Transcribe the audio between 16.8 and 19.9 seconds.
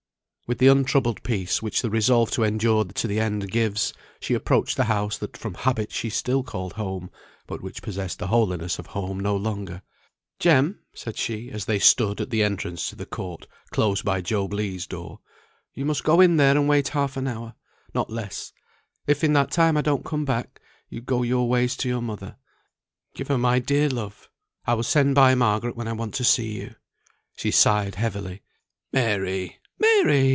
half an hour. Not less. If in that time I